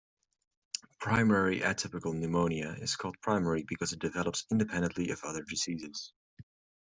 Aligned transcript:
"Primary 0.99 1.59
atypical 1.59 2.15
pneumonia" 2.15 2.75
is 2.81 2.95
called 2.95 3.21
"primary" 3.21 3.63
because 3.67 3.93
it 3.93 3.99
develops 3.99 4.47
independently 4.49 5.11
of 5.11 5.23
other 5.23 5.43
diseases. 5.43 6.11